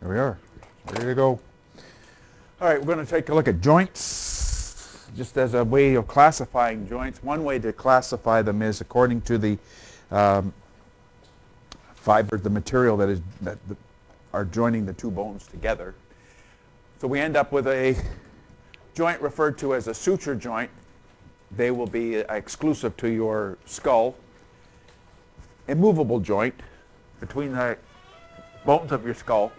[0.00, 0.38] There we are.
[0.92, 1.38] Ready to go.
[2.58, 6.08] All right, we're going to take a look at joints, just as a way of
[6.08, 7.22] classifying joints.
[7.22, 9.58] One way to classify them is according to the
[10.10, 10.54] um,
[11.96, 13.76] fiber, the material that is that the,
[14.32, 15.94] are joining the two bones together.
[16.98, 17.94] So we end up with a
[18.94, 20.70] joint referred to as a suture joint.
[21.54, 24.16] They will be exclusive to your skull.
[25.68, 26.54] Immovable joint
[27.20, 27.76] between the
[28.64, 29.52] bones of your skull.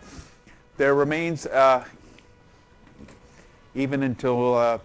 [0.81, 1.85] There remains, uh,
[3.75, 4.79] even until uh,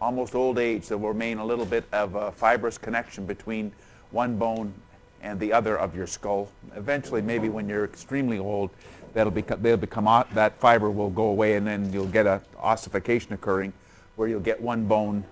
[0.00, 3.70] almost old age, there will remain a little bit of a fibrous connection between
[4.10, 4.74] one bone
[5.22, 6.48] and the other of your skull.
[6.74, 8.70] Eventually, maybe when you're extremely old,
[9.14, 13.32] that'll become, they'll become that fiber will go away, and then you'll get a ossification
[13.32, 13.72] occurring,
[14.16, 15.22] where you'll get one bone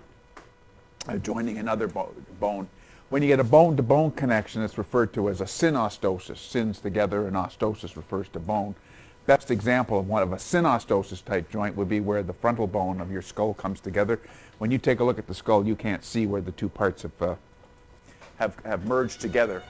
[1.21, 2.65] joining another bo bone.
[3.09, 6.37] When you get a bone-to-bone -bone connection, it's referred to as a synostosis.
[6.37, 8.75] Sins together, and ostosis refers to bone.
[9.25, 12.99] Best example of one of a synostosis type joint would be where the frontal bone
[12.99, 14.19] of your skull comes together.
[14.57, 17.03] When you take a look at the skull, you can't see where the two parts
[17.03, 17.35] have, uh,
[18.37, 19.61] have, have merged together.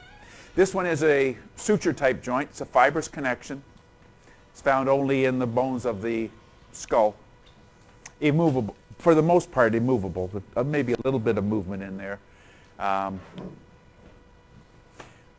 [0.56, 2.50] This one is a suture type joint.
[2.52, 3.62] It's a fibrous connection.
[4.52, 6.30] It's found only in the bones of the
[6.72, 7.16] skull.
[8.22, 12.20] Immovable, for the most part immovable, uh, maybe a little bit of movement in there.
[12.80, 13.20] Um,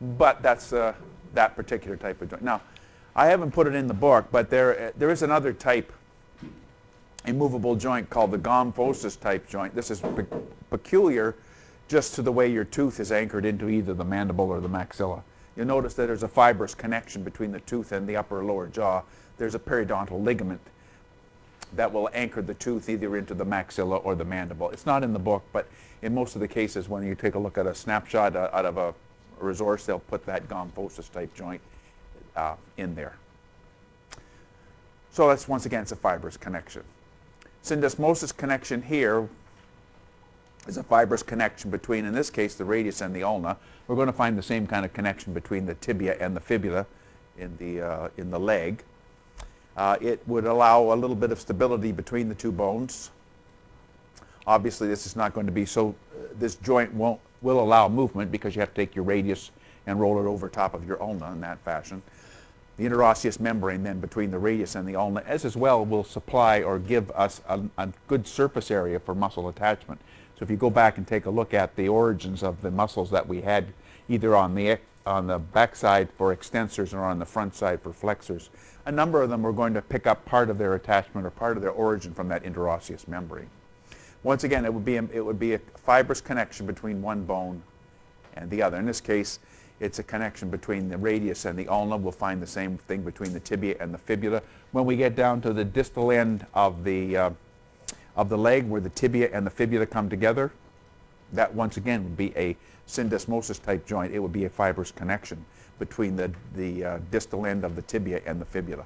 [0.01, 0.95] but that's uh,
[1.35, 2.43] that particular type of joint.
[2.43, 2.61] Now,
[3.15, 5.93] I haven't put it in the book, but there, there is another type,
[7.27, 9.75] a movable joint called the gomphosis type joint.
[9.75, 10.25] This is pe
[10.71, 11.35] peculiar
[11.89, 15.23] just to the way your tooth is anchored into either the mandible or the maxilla.
[15.57, 18.69] You'll notice that there's a fibrous connection between the tooth and the upper or lower
[18.69, 19.03] jaw.
[19.39, 20.61] There's a periodontal ligament
[21.75, 24.71] that will anchor the tooth either into the maxilla or the mandible.
[24.71, 25.67] It's not in the book, but
[26.03, 28.65] in most of the cases when you take a look at a snapshot uh, out
[28.65, 28.95] of a
[29.41, 31.61] resource, they'll put that gomphosis type joint
[32.37, 33.15] uh, in there.
[35.13, 36.83] So that's once again, it's a fibrous connection.
[37.65, 39.29] Syndesmosis connection here
[40.67, 43.57] is a fibrous connection between, in this case, the radius and the ulna.
[43.87, 46.87] We're going to find the same kind of connection between the tibia and the fibula
[47.39, 48.85] in the, uh, in the leg.
[49.77, 53.11] Uh, it would allow a little bit of stability between the two bones.
[54.47, 58.31] Obviously, this is not going to be so, uh, this joint won't, will allow movement
[58.31, 59.51] because you have to take your radius
[59.87, 62.03] and roll it over top of your ulna in that fashion.
[62.81, 66.63] The interosseous membrane then between the radius and the ulna as, as well will supply
[66.63, 70.01] or give us a, a good surface area for muscle attachment.
[70.39, 73.11] So if you go back and take a look at the origins of the muscles
[73.11, 73.67] that we had
[74.09, 77.93] either on the on the back side for extensors or on the front side for
[77.93, 78.49] flexors,
[78.87, 81.59] a number of them are going to pick up part of their attachment or part
[81.59, 83.51] of their origin from that interosseous membrane.
[84.23, 87.63] Once again, it would be a, it would be a fibrous connection between one bone
[88.37, 88.79] and the other.
[88.79, 89.39] In this case,
[89.81, 91.97] it's a connection between the radius and the ulna.
[91.97, 94.43] We'll find the same thing between the tibia and the fibula.
[94.73, 97.31] When we get down to the distal end of the uh,
[98.17, 100.53] of the leg where the tibia and the fibula come together,
[101.33, 104.13] that once again would be a syndesmosis type joint.
[104.13, 105.45] It would be a fibrous connection
[105.79, 108.85] between the, the uh, distal end of the tibia and the fibula.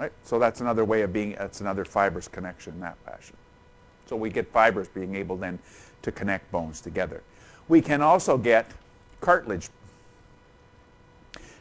[0.00, 0.12] Right?
[0.24, 3.36] So that's another way of being, that's another fibrous connection in that fashion.
[4.06, 5.58] So we get fibers being able then
[6.02, 7.22] to connect bones together.
[7.68, 8.70] We can also get
[9.22, 9.70] cartilage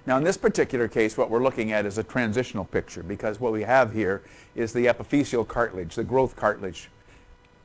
[0.06, 3.52] now in this particular case, what we're looking at is a transitional picture because what
[3.52, 4.24] we have here
[4.56, 6.90] is the epiphyseal cartilage, the growth cartilage.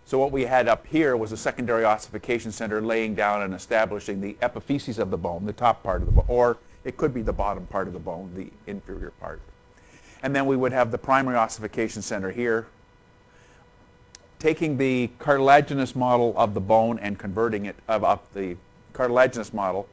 [0.05, 4.21] So what we had up here was a secondary ossification center laying down and establishing
[4.21, 7.23] the epiphyses of the bone, the top part of the bone, or it could be
[7.23, 9.41] the bottom part of the bone, the inferior part.
[10.23, 12.67] And then we would have the primary ossification center here,
[14.39, 18.57] taking the cartilaginous model of the bone and converting it, of, of the
[18.97, 19.87] cartilaginous model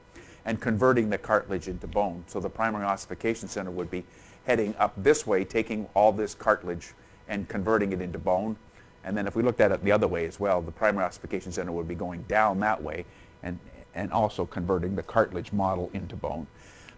[0.46, 2.24] and converting the cartilage into bone.
[2.28, 4.04] So the primary ossification center would be
[4.46, 6.94] heading up this way, taking all this cartilage
[7.28, 8.56] and converting it into bone.
[9.04, 11.52] And then if we looked at it the other way as well, the primary ossification
[11.52, 13.06] center would be going down that way
[13.42, 13.60] and,
[13.94, 16.48] and also converting the cartilage model into bone.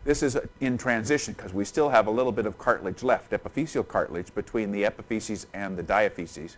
[0.04, 3.88] This is in transition because we still have a little bit of cartilage left, epiphyseal
[3.88, 6.58] cartilage, between the epiphyses and the diaphyses.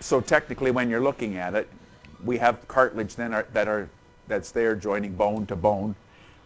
[0.00, 1.66] So technically when you're looking at it,
[2.22, 3.88] we have cartilage then are, that are
[4.28, 5.96] that's there joining bone to bone.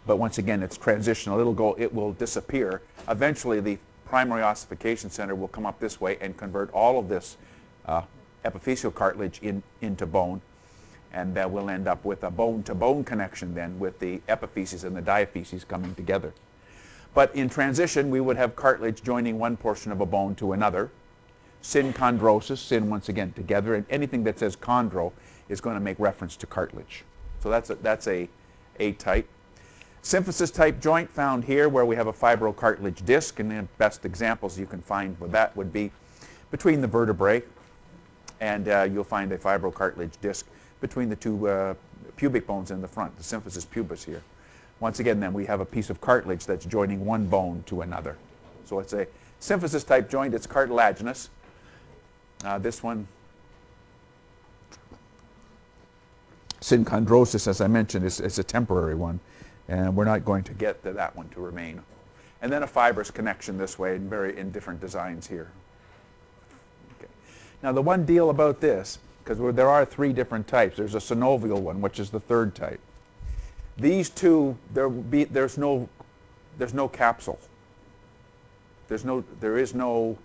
[0.06, 1.38] But once again, it's transitional.
[1.38, 2.80] It'll go, it will disappear.
[3.08, 7.36] Eventually, the primary ossification center will come up this way and convert all of this
[7.84, 8.02] uh,
[8.44, 10.40] epiphyseal cartilage in, into bone.
[11.12, 14.96] And that will end up with a bone-to-bone -bone connection then with the epiphyses and
[14.96, 16.32] the diaphyses coming together.
[17.14, 20.90] But in transition, we would have cartilage joining one portion of a bone to another.
[21.62, 25.12] Synchondrosis, syn once again together, and anything that says chondro
[25.48, 27.04] is going to make reference to cartilage.
[27.40, 28.28] So that's a, that's a
[28.80, 29.28] A type.
[30.02, 34.58] Symphysis type joint found here where we have a fibrocartilage disc and the best examples
[34.58, 35.90] you can find with that would be
[36.50, 37.42] between the vertebrae
[38.40, 40.46] and uh, you'll find a fibrocartilage disc
[40.80, 41.74] between the two uh,
[42.16, 44.22] pubic bones in the front, the symphysis pubis here.
[44.80, 48.16] Once again then we have a piece of cartilage that's joining one bone to another.
[48.64, 49.06] So it's a
[49.40, 51.30] symphysis type joint, it's cartilaginous.
[52.44, 53.06] Uh, this one,
[56.60, 59.20] synchondrosis, as I mentioned, is, is a temporary one
[59.68, 61.82] and we're not going to get to that one to remain.
[62.40, 65.50] And then a fibrous connection this way in very in different designs here.
[66.96, 67.10] Okay.
[67.62, 70.78] Now the one deal about this, because there are three different types.
[70.78, 72.80] There's a synovial one, which is the third type.
[73.76, 75.88] These two, there be, there's no,
[76.56, 77.38] there's no capsule.
[78.88, 80.16] There's no, there is no,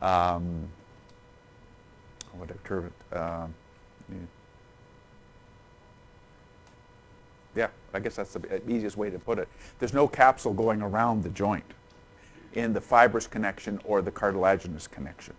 [0.00, 0.68] um,
[2.38, 3.16] what I term it.
[3.16, 3.46] Uh,
[7.54, 9.48] yeah, I guess that's the easiest way to put it.
[9.78, 11.64] There's no capsule going around the joint
[12.54, 15.34] in the fibrous connection or the cartilaginous connection.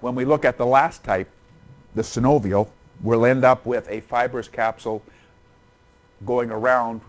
[0.00, 1.28] When we look at the last type,
[1.94, 2.68] the synovial,
[3.00, 5.02] we'll end up with a fibrous capsule
[6.26, 7.00] going around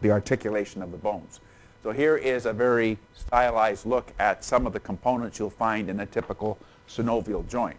[0.00, 1.40] the articulation of the bones.
[1.82, 6.00] So here is a very stylized look at some of the components you'll find in
[6.00, 6.58] a typical
[6.88, 7.76] synovial joint.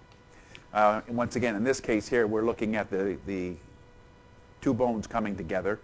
[0.74, 3.56] Uh, and once again, in this case here, we're looking at the, the
[4.62, 5.80] two bones coming together.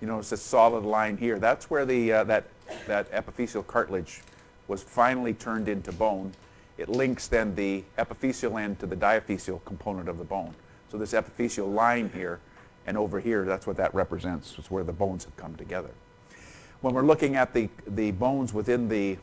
[0.00, 1.38] You notice this solid line here.
[1.38, 2.44] That's where the, uh, that,
[2.86, 4.20] that epiphyseal cartilage
[4.68, 6.32] was finally turned into bone.
[6.78, 10.54] It links then the epiphyseal end to the diaphyseal component of the bone.
[10.90, 12.40] So this epiphyseal line here
[12.86, 14.54] and over here, that's what that represents.
[14.58, 15.90] It's where the bones have come together.
[16.80, 19.18] When we're looking at the, the bones within the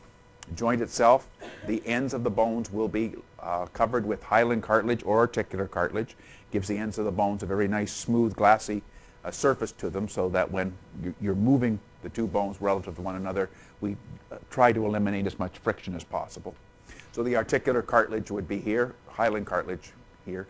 [0.56, 1.28] joint itself,
[1.68, 6.16] the ends of the bones will be uh, covered with hyaline cartilage or articular cartilage.
[6.52, 8.82] Gives the ends of the bones a very nice, smooth, glassy
[9.24, 10.74] uh, surface to them so that when
[11.22, 13.50] you're moving the two bones relative to one another,
[13.82, 13.96] we
[14.32, 16.56] uh, try to eliminate as much friction as possible.
[17.12, 19.92] So the articular cartilage would be here, hyaline cartilage
[20.26, 20.48] here.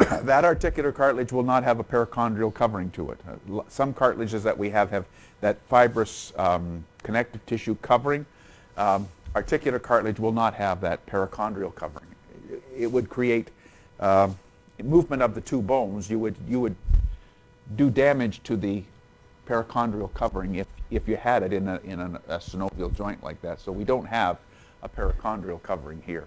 [0.22, 3.20] that articular cartilage will not have a perichondrial covering to it.
[3.28, 5.04] Uh, some cartilages that we have have
[5.40, 8.24] that fibrous um, connective tissue covering.
[8.76, 12.06] Um, articular cartilage will not have that perichondrial covering.
[12.76, 13.48] It would create
[14.00, 14.38] um,
[14.82, 16.10] movement of the two bones.
[16.10, 16.76] You would, you would
[17.76, 18.84] do damage to the
[19.46, 23.40] perichondrial covering if, if you had it in, a, in a, a synovial joint like
[23.42, 23.60] that.
[23.60, 24.38] So we don't have
[24.82, 26.26] a perichondrial covering here.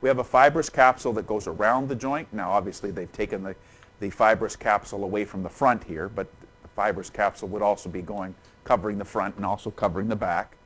[0.00, 2.32] We have a fibrous capsule that goes around the joint.
[2.32, 3.54] Now obviously they've taken the,
[4.00, 6.26] the fibrous capsule away from the front here, but
[6.62, 8.34] the fibrous capsule would also be going
[8.64, 10.56] covering the front and also covering the back.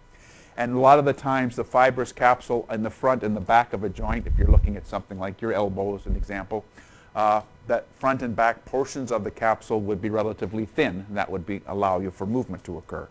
[0.57, 3.73] And a lot of the times the fibrous capsule in the front and the back
[3.73, 6.65] of a joint, if you're looking at something like your elbow as an example,
[7.15, 11.05] uh, that front and back portions of the capsule would be relatively thin.
[11.11, 13.09] That would be, allow you for movement to occur.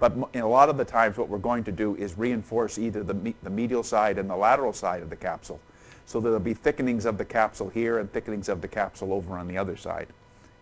[0.00, 3.02] But in a lot of the times what we're going to do is reinforce either
[3.02, 5.60] the, me the medial side and the lateral side of the capsule.
[6.06, 9.46] So there'll be thickenings of the capsule here and thickenings of the capsule over on
[9.46, 10.08] the other side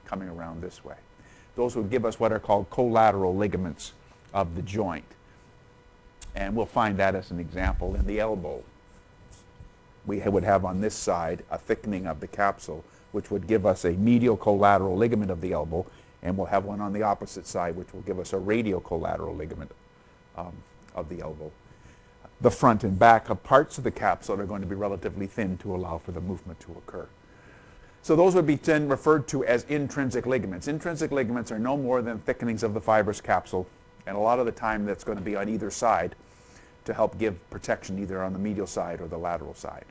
[0.05, 0.97] coming around this way.
[1.55, 3.93] Those would give us what are called collateral ligaments
[4.35, 5.05] of the joint.
[6.39, 8.63] And we'll find that as an example in the elbow.
[10.07, 13.85] We would have on this side a thickening of the capsule, which would give us
[13.85, 15.85] a medial collateral ligament of the elbow,
[16.23, 19.35] and we'll have one on the opposite side, which will give us a radial collateral
[19.35, 19.73] ligament
[20.37, 20.53] um,
[20.95, 21.51] of the elbow.
[22.41, 25.59] The front and back of parts of the capsule are going to be relatively thin
[25.59, 27.09] to allow for the movement to occur.
[28.03, 30.69] So those would be then referred to as intrinsic ligaments.
[30.69, 33.67] Intrinsic ligaments are no more than thickenings of the fibrous capsule,
[34.07, 36.15] and a lot of the time that's going to be on either side
[36.89, 39.85] to help give protection either on the medial side or the lateral side.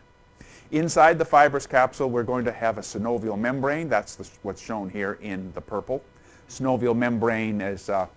[0.71, 3.87] Inside the fibrous capsule, we're going to have a synovial membrane.
[3.87, 6.03] That's the, what's shown here in the purple.
[6.49, 8.07] Synovial membrane is uh,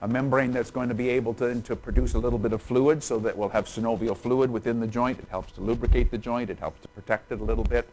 [0.00, 3.02] a membrane that's going to be able to, to produce a little bit of fluid
[3.02, 5.18] so that we'll have synovial fluid within the joint.
[5.18, 6.50] It helps to lubricate the joint.
[6.50, 7.88] It helps to protect it a little bit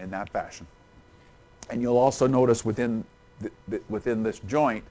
[0.00, 0.66] in that fashion.
[1.68, 3.04] And you'll also notice within,
[3.40, 4.84] the, the, within this joint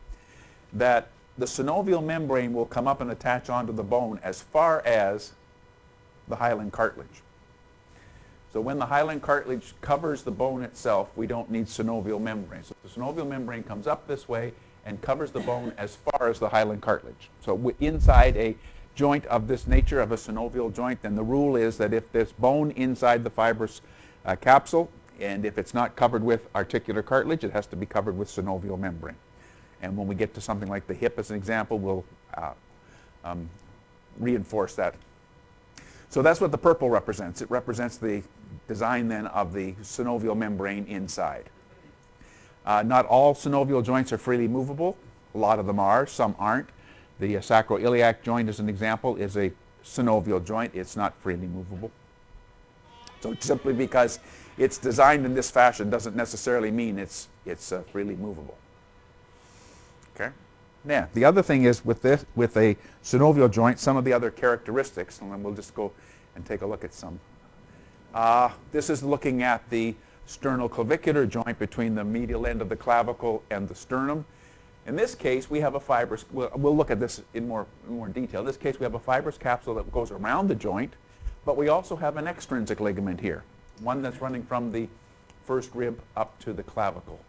[0.74, 5.34] that the synovial membrane will come up and attach onto the bone as far as
[6.28, 7.22] the hyaline cartilage.
[8.54, 12.64] So when the hyaline cartilage covers the bone itself, we don't need synovial membrane.
[12.64, 14.54] So the synovial membrane comes up this way
[14.86, 17.30] and covers the bone as far as the hyaline cartilage.
[17.42, 18.56] So inside a
[18.94, 22.32] joint of this nature, of a synovial joint, then the rule is that if there's
[22.32, 23.82] bone inside the fibrous
[24.24, 24.90] uh, capsule,
[25.20, 28.80] and if it's not covered with articular cartilage, it has to be covered with synovial
[28.80, 29.16] membrane.
[29.86, 32.54] And when we get to something like the hip as an example, we'll uh,
[33.24, 33.50] um,
[34.20, 34.96] reinforce that.
[36.10, 37.42] So that's what the purple represents.
[37.42, 38.24] It represents the
[38.68, 41.50] design then of the synovial membrane inside.
[42.66, 44.98] Uh, not all synovial joints are freely movable.
[45.36, 46.70] A lot of them are, some aren't.
[47.20, 49.52] The uh, sacroiliac joint, as an example, is a
[49.84, 50.74] synovial joint.
[50.74, 51.92] It's not freely movable.
[53.20, 54.20] So simply because
[54.58, 58.58] it's designed in this fashion doesn't necessarily mean it's, it's uh, freely movable.
[60.86, 64.30] Now, the other thing is with this, with a synovial joint, some of the other
[64.30, 65.92] characteristics, and then we'll just go
[66.36, 67.20] and take a look at some.
[68.14, 69.96] Uh, this is looking at the
[70.28, 74.26] sternoclavicular joint between the medial end of the clavicle and the sternum.
[74.86, 77.96] In this case, we have a fibrous, we'll, we'll look at this in more, in
[77.96, 78.42] more detail.
[78.42, 80.94] In this case, we have a fibrous capsule that goes around the joint,
[81.46, 83.44] but we also have an extrinsic ligament here,
[83.82, 84.88] one that's running from the
[85.46, 87.20] first rib up to the clavicle.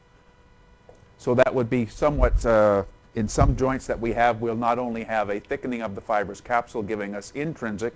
[1.19, 2.85] So that would be somewhat, uh,
[3.17, 6.41] in some joints that we have, we'll not only have a thickening of the fibrous
[6.41, 7.95] capsule giving us intrinsic,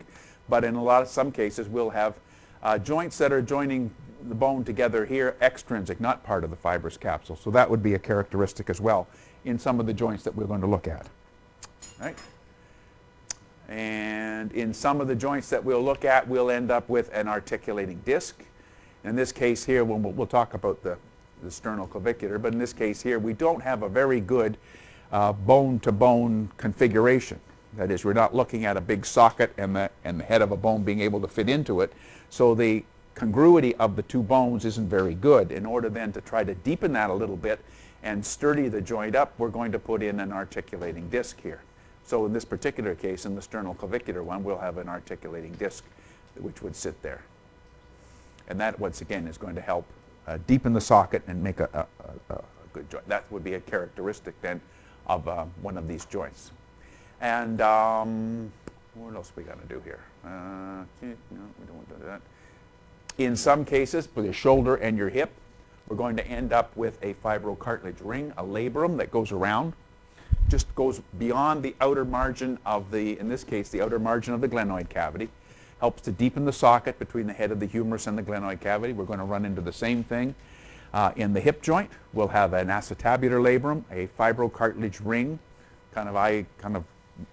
[0.49, 2.15] but in a lot of some cases we'll have
[2.63, 3.91] uh, joints that are joining
[4.29, 7.37] the bone together here, extrinsic, not part of the fibrous capsule.
[7.37, 9.07] So that would be a characteristic as well
[9.45, 11.07] in some of the joints that we're going to look at.
[12.01, 12.19] Right?
[13.69, 17.29] And in some of the joints that we'll look at, we'll end up with an
[17.29, 18.43] articulating disc.
[19.05, 20.97] In this case here, we'll, we'll talk about the,
[21.43, 24.57] the sternoclavicular, but in this case here, we don't have a very good
[25.11, 27.41] bone-to-bone -bone configuration.
[27.77, 30.51] That is, we're not looking at a big socket and the, and the head of
[30.51, 31.93] a bone being able to fit into it.
[32.29, 35.53] So the congruity of the two bones isn't very good.
[35.53, 37.61] In order then to try to deepen that a little bit
[38.03, 41.61] and sturdy the joint up, we're going to put in an articulating disc here.
[42.05, 45.85] So in this particular case, in the sternoclavicular one, we'll have an articulating disc
[46.39, 47.23] which would sit there.
[48.49, 49.87] And that, once again, is going to help
[50.27, 53.07] uh, deepen the socket and make a, a, a, a, good joint.
[53.09, 54.61] That would be a characteristic then
[55.11, 56.53] of uh, one of these joints.
[57.21, 58.53] And um,
[58.95, 59.99] what else we going to do here?
[60.25, 62.21] Uh, no, we don't want to do that.
[63.19, 65.33] In some cases, for your shoulder and your hip,
[65.89, 69.73] we're going to end up with a fibrocartilage ring, a labrum that goes around,
[70.49, 74.41] just goes beyond the outer margin of the, in this case, the outer margin of
[74.41, 75.29] the glenoid cavity,
[75.81, 78.93] helps to deepen the socket between the head of the humerus and the glenoid cavity.
[78.93, 80.37] We're going to run into the same thing.
[80.93, 85.39] Uh, in the hip joint, we'll have an acetabular labrum, a fibrocartilage ring,
[85.93, 86.85] kind of, I kind of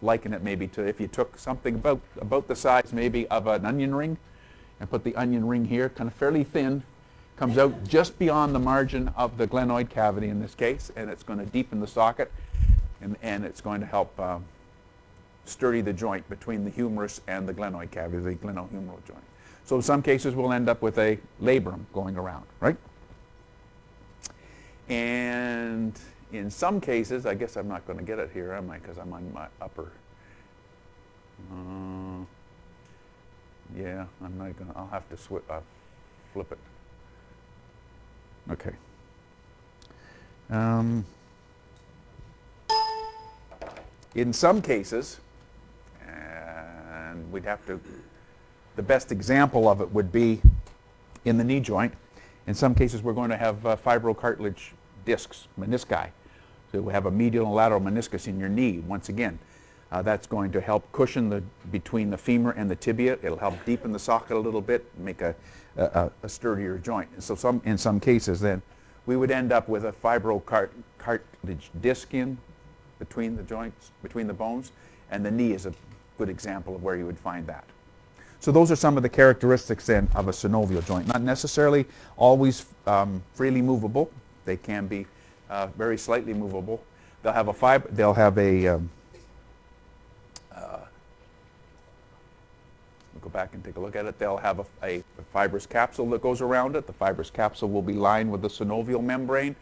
[0.01, 3.65] liken it maybe to if you took something about, about the size maybe of an
[3.65, 4.17] onion ring
[4.79, 6.83] and put the onion ring here, kind of fairly thin,
[7.35, 11.23] comes out just beyond the margin of the glenoid cavity in this case, and it's
[11.23, 12.31] going to deepen the socket,
[13.01, 14.43] and, and it's going to help um,
[15.45, 19.23] sturdy the joint between the humerus and the glenoid cavity, the glenohumeral joint.
[19.65, 22.77] So in some cases, we'll end up with a labrum going around, right?
[24.89, 25.97] And
[26.31, 28.77] in some cases, I guess I'm not going to get it here, am I?
[28.77, 29.91] Because I'm on my upper.
[31.51, 32.23] Uh,
[33.75, 35.59] yeah, I'm not going to, I'll have to uh,
[36.33, 36.59] flip it.
[38.51, 38.71] Okay.
[40.49, 41.05] Um,
[44.15, 45.19] in some cases,
[46.07, 47.79] and we'd have to,
[48.75, 50.41] the best example of it would be
[51.25, 51.93] in the knee joint.
[52.47, 54.71] In some cases, we're going to have uh, fibrocartilage
[55.05, 56.09] discs, menisci.
[56.71, 59.37] So we have a medial and lateral meniscus in your knee, once again.
[59.91, 63.17] Uh, that's going to help cushion the between the femur and the tibia.
[63.21, 65.35] It'll help deepen the socket a little bit, make a,
[65.77, 67.09] a, a sturdier joint.
[67.13, 68.61] And so some, in some cases then,
[69.05, 72.37] we would end up with a fibrocartilage disc in
[72.99, 74.71] between the joints, between the bones,
[75.11, 75.73] and the knee is a
[76.17, 77.65] good example of where you would find that.
[78.39, 81.07] So those are some of the characteristics then of a synovial joint.
[81.07, 84.11] Not necessarily always um, freely movable.
[84.45, 85.05] They can be
[85.49, 86.83] uh, very slightly movable.
[87.23, 87.87] They'll have a fiber.
[87.91, 88.67] They'll have a.
[88.67, 88.89] Um,
[90.55, 90.79] uh,
[93.13, 94.19] we'll go back and take a look at it.
[94.19, 96.85] They'll have a, a, a, fibrous capsule that goes around it.
[96.87, 99.55] The fibrous capsule will be lined with the synovial membrane.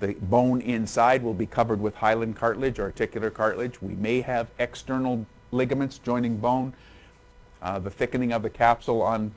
[0.00, 3.80] The bone inside will be covered with hyaline cartilage, articular cartilage.
[3.82, 6.74] We may have external ligaments joining bone.
[7.64, 9.32] Uh, the thickening of the capsule on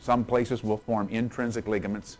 [0.00, 2.18] some places will form intrinsic ligaments.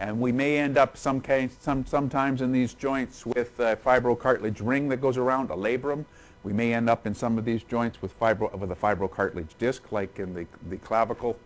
[0.00, 4.60] And we may end up some case, some, sometimes in these joints with a fibrocartilage
[4.62, 6.06] ring that goes around, a labrum.
[6.42, 9.92] We may end up in some of these joints with, fibro, with a fibrocartilage disc,
[9.92, 11.38] like in the, the clavicle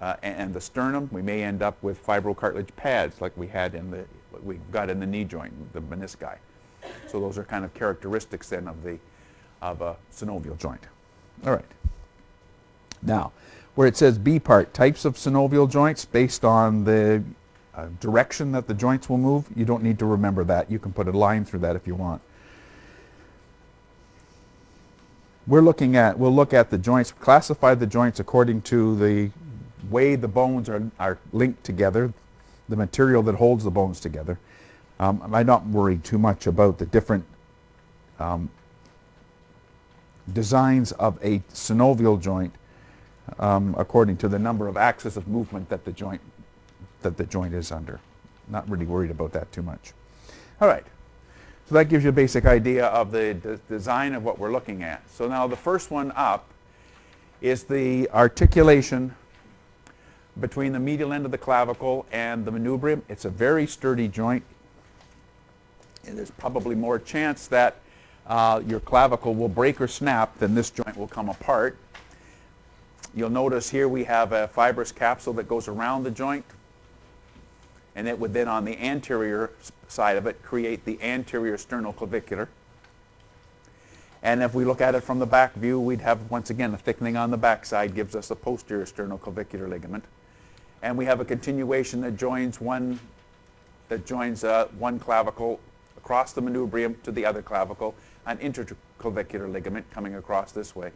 [0.00, 1.08] uh, and, the sternum.
[1.12, 4.06] We may end up with fibrocartilage pads, like we had in the,
[4.42, 6.36] we got in the knee joint, the menisci.
[7.06, 8.98] So those are kind of characteristics then of the,
[9.60, 10.84] of a synovial joint.
[11.44, 11.64] All right.
[13.02, 13.32] Now,
[13.74, 17.22] where it says B part, types of synovial joints based on the
[17.74, 19.46] uh, direction that the joints will move.
[19.56, 20.70] You don't need to remember that.
[20.70, 22.20] You can put a line through that if you want.
[25.46, 29.30] We're looking at, we'll look at the joints, classify the joints according to the
[29.90, 32.12] way the bones are, are linked together,
[32.68, 34.38] the material that holds the bones together.
[35.00, 37.24] Um, I'm not worried too much about the different
[38.20, 38.50] um,
[40.32, 42.54] designs of a synovial joint
[43.38, 46.20] um, according to the number of axes of movement that the joint
[47.02, 48.00] that the joint is under.
[48.48, 49.92] Not really worried about that too much.
[50.60, 50.84] All right.
[51.68, 54.82] So that gives you a basic idea of the de design of what we're looking
[54.82, 55.08] at.
[55.10, 56.48] So now the first one up
[57.40, 59.14] is the articulation
[60.40, 63.02] between the medial end of the clavicle and the manubrium.
[63.08, 64.44] It's a very sturdy joint.
[66.06, 67.76] And there's probably more chance that
[68.26, 71.76] uh, your clavicle will break or snap then this joint will come apart.
[73.14, 76.44] You'll notice here we have a fibrous capsule that goes around the joint
[77.94, 79.50] and it would then on the anterior
[79.88, 82.48] side of it create the anterior sternoclavicular.
[84.22, 86.78] And if we look at it from the back view, we'd have once again a
[86.78, 90.04] thickening on the back side gives us a posterior sternoclavicular ligament.
[90.80, 92.98] And we have a continuation that joins one
[93.88, 95.60] that joins uh, one clavicle
[95.98, 97.94] across the manubrium to the other clavicle,
[98.26, 100.92] an interclavicular ligament coming across this way.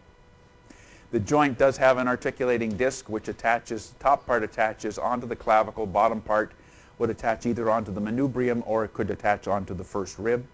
[1.13, 5.87] The joint does have an articulating disc which attaches, top part attaches onto the clavicle,
[5.87, 6.53] bottom part
[6.99, 10.47] would attach either onto the manubrium or it could attach onto the first rib.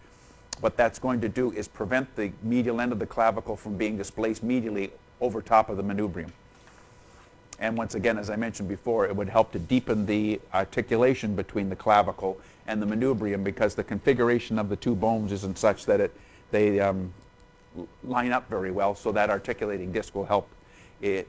[0.60, 3.96] What that's going to do is prevent the medial end of the clavicle from being
[3.96, 6.30] displaced medially over top of the manubrium.
[7.58, 11.68] And once again, as I mentioned before, it would help to deepen the articulation between
[11.68, 16.00] the clavicle and the manubrium because the configuration of the two bones isn't such that
[16.00, 16.12] it,
[16.52, 17.12] they um,
[18.04, 20.48] line up very well, so that articulating disc will help
[21.00, 21.26] it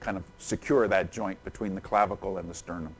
[0.00, 2.94] kind of secure that joint between the clavicle and the sternum.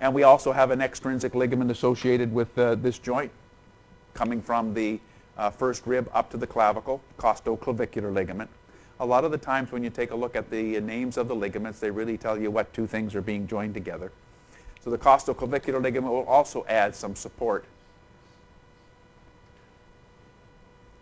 [0.00, 3.32] And we also have an extrinsic ligament associated with uh, this joint
[4.14, 5.00] coming from the
[5.36, 8.50] uh, first rib up to the clavicle, costoclavicular ligament.
[9.00, 11.34] A lot of the times when you take a look at the names of the
[11.34, 14.12] ligaments, they really tell you what two things are being joined together.
[14.80, 17.64] So the costoclavicular ligament will also add some support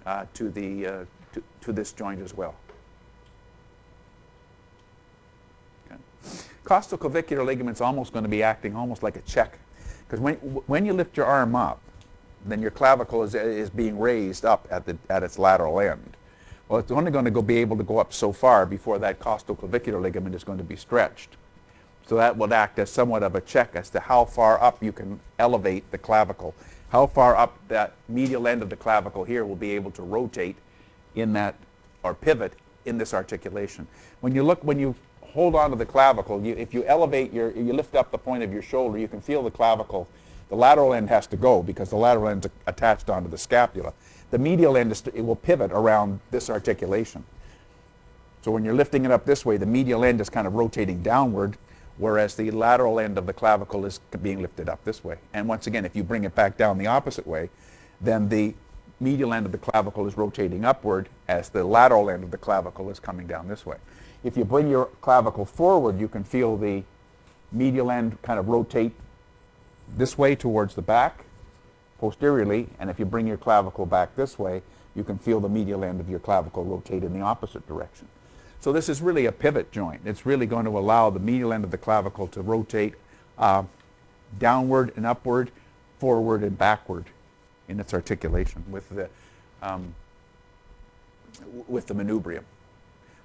[0.07, 2.55] uh, to, the, uh, to, to this joint as well.
[6.65, 9.59] Costoclavicular ligament is almost going to be acting almost like a check.
[10.07, 10.35] Because when,
[10.67, 11.81] when you lift your arm up,
[12.45, 16.17] then your clavicle is, is being raised up at, the, at its lateral end.
[16.69, 19.21] Well, it's only going to go, be able to go up so far before that
[19.21, 21.37] costoclavicular ligament is going to be stretched.
[22.07, 24.93] So that would act as somewhat of a check as to how far up you
[24.93, 26.55] can elevate the clavicle.
[26.91, 30.57] How far up that medial end of the clavicle here will be able to rotate
[31.15, 31.55] in that,
[32.03, 32.53] or pivot
[32.85, 33.87] in this articulation.
[34.21, 34.95] When you look, when you
[35.37, 36.43] hold on to the clavicle.
[36.43, 39.21] You, if you elevate your, you lift up the point of your shoulder, you can
[39.21, 40.09] feel the clavicle.
[40.49, 43.93] The lateral end has to go because the lateral end is attached onto the scapula.
[44.31, 47.23] The medial end, is, it will pivot around this articulation.
[48.41, 51.03] So when you're lifting it up this way, the medial end is kind of rotating
[51.03, 51.59] downward,
[51.99, 55.17] whereas the lateral end of the clavicle is being lifted up this way.
[55.33, 57.51] And once again, if you bring it back down the opposite way,
[58.01, 58.55] then the
[59.01, 62.91] medial end of the clavicle is rotating upward as the lateral end of the clavicle
[62.91, 63.77] is coming down this way.
[64.25, 66.83] If you bring your clavicle forward, you can feel the
[67.53, 68.93] medial end kind of rotate
[69.97, 71.25] this way towards the back
[71.99, 74.63] posteriorly, and if you bring your clavicle back this way,
[74.95, 78.09] you can feel the medial end of your clavicle rotate in the opposite direction.
[78.67, 80.01] So this is really a pivot joint.
[80.05, 82.95] It's really going to allow the medial end of the clavicle to rotate
[83.39, 83.63] uh,
[84.41, 85.53] downward and upward,
[86.01, 87.05] forward and backward
[87.69, 89.09] in its articulation with the,
[89.63, 89.95] um,
[91.69, 92.43] with the manubrium.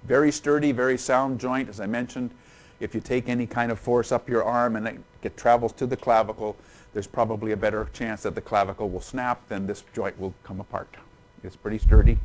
[0.04, 2.30] Very sturdy, very sound joint, as I mentioned.
[2.80, 5.98] If you take any kind of force up your arm and it travels to the
[5.98, 6.56] clavicle,
[6.94, 10.60] there's probably a better chance that the clavicle will snap than this joint will come
[10.60, 10.98] apart.
[11.44, 12.20] It's pretty sturdy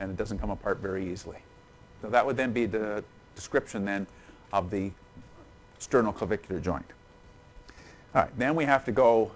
[0.00, 1.38] and it doesn't come apart very easily.
[2.02, 3.02] So that would then be the
[3.34, 4.06] description then
[4.52, 4.90] of the
[5.80, 6.84] sternoclavicular joint.
[8.14, 9.30] All right, then we have to go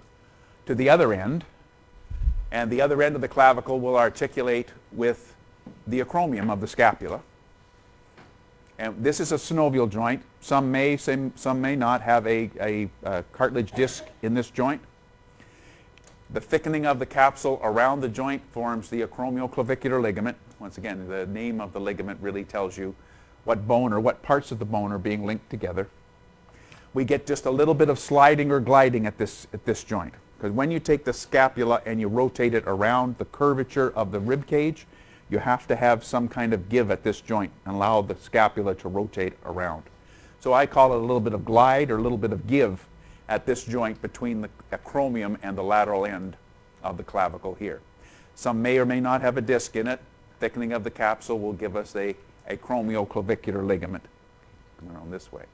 [0.67, 1.45] to the other end
[2.51, 5.35] and the other end of the clavicle will articulate with
[5.87, 7.21] the acromion of the scapula.
[8.79, 10.23] And this is a synovial joint.
[10.41, 14.83] Some may, some, some may not have a, a, a cartilage disc in this joint.
[16.31, 20.37] The thickening of the capsule around the joint forms the acromioclavicular ligament.
[20.59, 22.95] Once again, the name of the ligament really tells you
[23.45, 25.89] what bone or what parts of the bone are being linked together.
[26.95, 30.15] We get just a little bit of sliding or gliding at this, at this joint.
[30.37, 34.21] Because when you take the scapula and you rotate it around the curvature of the
[34.21, 34.87] rib cage,
[35.29, 38.75] you have to have some kind of give at this joint and allow the scapula
[38.77, 39.83] to rotate around.
[40.41, 42.87] So I call it a little bit of glide or a little bit of give
[43.29, 46.37] at this joint between the acromion and the lateral end
[46.83, 47.81] of the clavicle here.
[48.35, 50.01] Some may or may not have a disc in it.
[50.41, 52.15] Thickening of the capsule will give us a
[52.51, 54.05] acromioclavicular ligament
[54.79, 55.45] Come around this way.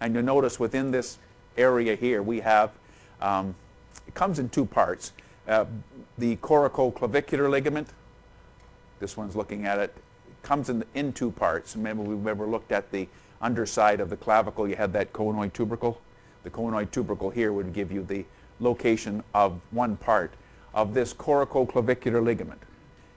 [0.00, 1.18] And you'll notice within this
[1.56, 2.70] area here we have
[3.20, 3.54] um,
[4.06, 5.12] it comes in two parts.
[5.46, 5.66] Uh,
[6.18, 7.88] the coracoclavicular ligament,
[8.98, 9.94] this one's looking at it,
[10.42, 11.76] comes in, in two parts.
[11.76, 13.08] Remember, we've ever looked at the
[13.42, 16.00] underside of the clavicle, you had that conoid tubercle.
[16.44, 18.24] The conoid tubercle here would give you the
[18.58, 20.32] location of one part
[20.74, 22.60] of this coracoclavicular ligament.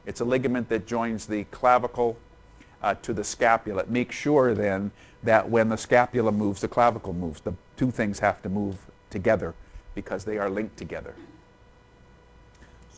[0.06, 2.18] It's a ligament that joins the clavicle
[2.82, 3.86] uh, to the scapula.
[3.88, 4.92] Make sure then
[5.24, 7.42] that when the scapula moves, the clavicle moves.
[7.42, 8.78] The two things have to move
[9.10, 9.54] together
[9.96, 11.16] because they are linked together.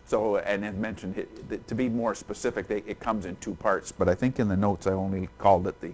[0.07, 3.91] So, and as mentioned, it, to be more specific, they, it comes in two parts,
[3.91, 5.93] but I think in the notes I only called it the,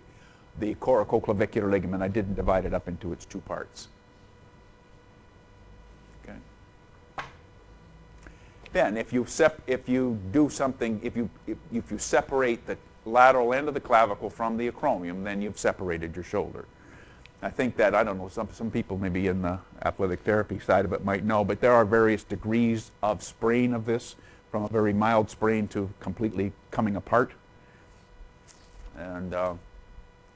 [0.60, 2.04] the coracoclavicular ligament.
[2.04, 3.88] I didn't divide it up into its two parts.
[6.24, 6.38] Okay.
[8.74, 12.78] Then, if you, sep- if you do something, if you, if, if you separate the
[13.06, 16.66] lateral end of the clavicle from the acromion, then you've separated your shoulder.
[17.42, 20.86] I think that, I don't know, some, some people maybe in the athletic therapy side
[20.86, 24.16] of it might know, but there are various degrees of sprain of this,
[24.52, 27.32] from a very mild sprain to completely coming apart.
[28.98, 29.56] And uh,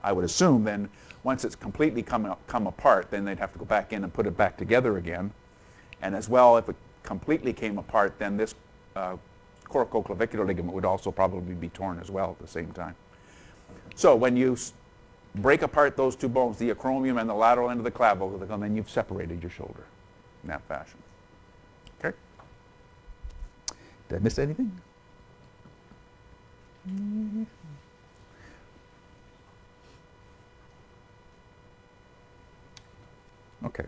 [0.04, 0.90] I would assume then,
[1.24, 4.26] once it's completely come, come apart, then they'd have to go back in and put
[4.26, 5.32] it back together again.
[6.02, 8.56] And as well, if it completely came apart, then this
[8.96, 9.16] uh,
[9.66, 12.96] coracoclavicular ligament would also probably be torn as well at the same time.
[13.96, 14.58] So when you
[15.36, 18.76] break apart those two bones, the acromion and the lateral end of the clavicle, then
[18.76, 19.86] you've separated your shoulder
[20.44, 21.00] in that fashion.
[22.00, 22.16] Okay?
[24.10, 24.72] Did I miss anything?
[33.66, 33.86] Okay.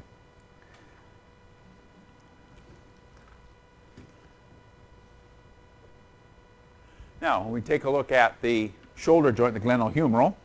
[7.21, 10.35] Now, when we take a look at the shoulder joint, the glenohumeral,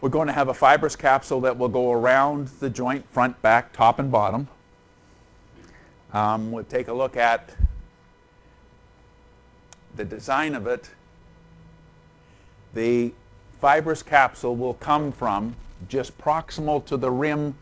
[0.00, 3.70] we're going to have a fibrous capsule that will go around the joint, front, back,
[3.74, 4.48] top, and bottom.
[6.14, 7.54] Um, we'll take a look at
[9.94, 10.88] the design of it.
[12.72, 13.12] The
[13.60, 15.54] fibrous capsule will come from
[15.86, 17.56] just proximal to the rim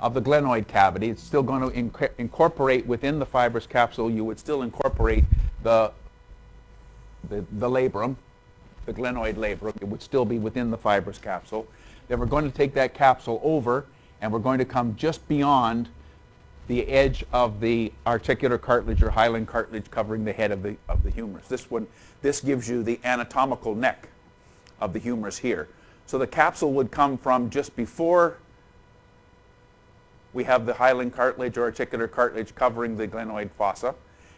[0.00, 1.10] of the glenoid cavity.
[1.10, 4.10] It's still going to inc incorporate within the fibrous capsule.
[4.10, 5.24] You would still incorporate
[5.64, 5.90] the,
[7.28, 8.14] the, the labrum,
[8.86, 9.74] the glenoid labrum.
[9.82, 11.66] It would still be within the fibrous capsule.
[12.06, 13.86] Then we're going to take that capsule over
[14.20, 15.88] and we're going to come just beyond
[16.68, 21.02] the edge of the articular cartilage or hyaline cartilage covering the head of the, of
[21.02, 21.46] the humerus.
[21.48, 21.86] This one,
[22.22, 24.08] this gives you the anatomical neck
[24.80, 25.68] of the humerus here.
[26.06, 28.38] So the capsule would come from just before
[30.32, 33.94] we have the hyaline cartilage or articular cartilage covering the glenoid fossa,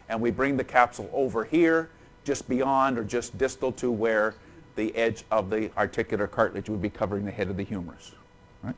[0.09, 1.89] and we bring the capsule over here,
[2.23, 4.35] just beyond or just distal to where
[4.75, 8.11] the edge of the articular cartilage would be covering the head of the humerus.
[8.63, 8.75] Right?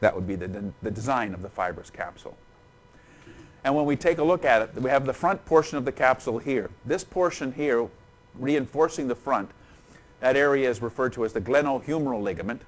[0.00, 2.36] That would be the, the design of the fibrous capsule.
[3.64, 5.92] And when we take a look at it, we have the front portion of the
[5.92, 6.70] capsule here.
[6.84, 7.88] This portion here,
[8.38, 9.50] reinforcing the front,
[10.20, 12.62] that area is referred to as the glenohumeral ligament.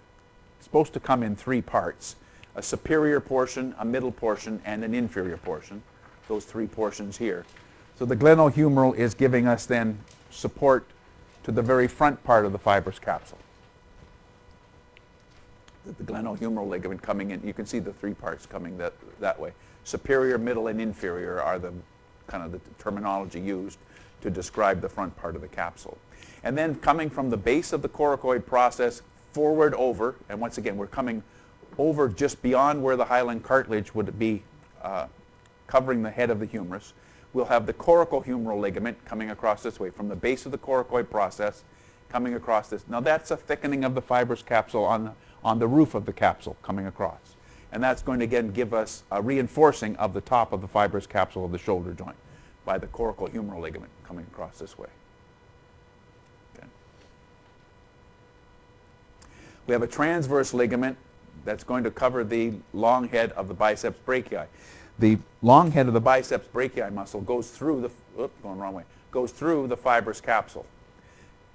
[0.58, 2.16] It's supposed to come in three parts,
[2.56, 5.82] a superior portion, a middle portion, and an inferior portion,
[6.28, 7.44] those three portions here.
[7.98, 9.98] So the glenohumeral is giving us then
[10.30, 10.86] support
[11.42, 13.38] to the very front part of the fibrous capsule.
[15.84, 19.52] The glenohumeral ligament coming in, you can see the three parts coming that, that way.
[19.84, 21.72] Superior, middle, and inferior are the
[22.26, 23.78] kind of the terminology used
[24.20, 25.96] to describe the front part of the capsule.
[26.44, 30.76] And then coming from the base of the coracoid process forward over, and once again,
[30.76, 31.22] we're coming
[31.78, 34.42] over just beyond where the hyaline cartilage would be
[34.82, 35.06] uh,
[35.68, 36.92] covering the head of the humerus
[37.32, 41.10] we'll have the coracohumeral ligament coming across this way from the base of the coracoid
[41.10, 41.64] process
[42.08, 42.84] coming across this.
[42.88, 46.56] Now that's a thickening of the fibrous capsule on, on the roof of the capsule
[46.62, 47.36] coming across.
[47.70, 51.06] And that's going to again give us a reinforcing of the top of the fibrous
[51.06, 52.16] capsule of the shoulder joint
[52.64, 54.88] by the coracohumeral ligament coming across this way.
[56.56, 56.66] Okay.
[59.66, 60.96] We have a transverse ligament
[61.44, 64.46] that's going to cover the long head of the biceps brachii
[64.98, 68.84] the long head of the biceps brachii muscle goes through the, oops, going wrong way,
[69.10, 70.66] goes through the fibrous capsule.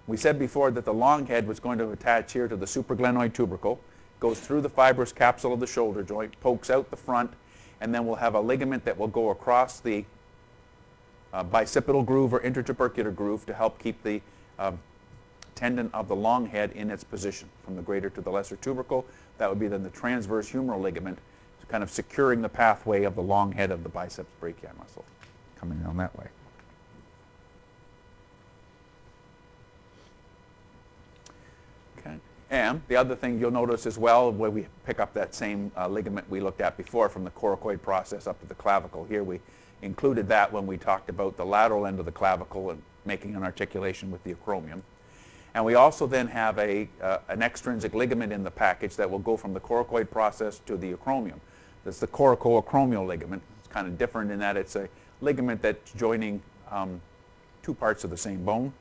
[0.08, 3.34] We said before that the long head was going to attach here to the supraglenoid
[3.34, 3.80] tubercle,
[4.20, 7.32] goes through the fibrous capsule of the shoulder joint, pokes out the front,
[7.82, 10.06] and then we'll have a ligament that will go across the
[11.34, 14.22] uh, bicipital groove or intertubercular groove to help keep the
[14.60, 14.80] um,
[15.56, 19.06] tendon of the long head in its position from the greater to the lesser tubercle.
[19.38, 21.18] That would be then the transverse humeral ligament
[21.74, 25.04] kind of securing the pathway of the long head of the biceps brachii muscle
[25.56, 26.28] coming down that way.
[31.98, 32.18] Okay.
[32.52, 35.88] And the other thing you'll notice as well, where we pick up that same uh,
[35.88, 39.06] ligament we looked at before from the coracoid process up to the clavicle.
[39.06, 39.40] Here we
[39.82, 43.42] included that when we talked about the lateral end of the clavicle and making an
[43.42, 44.84] articulation with the acromion.
[45.56, 49.18] And we also then have a, uh, an extrinsic ligament in the package that will
[49.18, 51.40] go from the coracoid process to the acromion.
[51.84, 53.42] That's the coracoacromial ligament.
[53.60, 54.88] It's kind of different in that it's a
[55.22, 56.42] ligament that's joining
[56.72, 57.02] um,
[57.62, 58.74] two parts of the same bone.